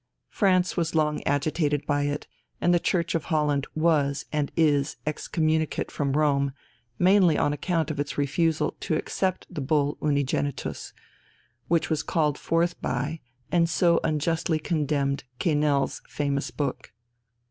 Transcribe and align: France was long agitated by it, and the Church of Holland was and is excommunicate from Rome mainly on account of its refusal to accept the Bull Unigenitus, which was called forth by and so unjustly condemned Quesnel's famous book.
France 0.29 0.75
was 0.75 0.95
long 0.95 1.21
agitated 1.27 1.85
by 1.85 2.05
it, 2.05 2.25
and 2.59 2.73
the 2.73 2.79
Church 2.79 3.13
of 3.13 3.25
Holland 3.25 3.67
was 3.75 4.25
and 4.33 4.51
is 4.57 4.95
excommunicate 5.05 5.91
from 5.91 6.13
Rome 6.13 6.53
mainly 6.97 7.37
on 7.37 7.53
account 7.53 7.91
of 7.91 7.99
its 7.99 8.17
refusal 8.17 8.75
to 8.79 8.95
accept 8.95 9.45
the 9.47 9.61
Bull 9.61 9.99
Unigenitus, 10.01 10.91
which 11.67 11.91
was 11.91 12.01
called 12.01 12.39
forth 12.39 12.81
by 12.81 13.19
and 13.51 13.69
so 13.69 13.99
unjustly 14.03 14.57
condemned 14.57 15.23
Quesnel's 15.39 16.01
famous 16.07 16.49
book. 16.49 16.93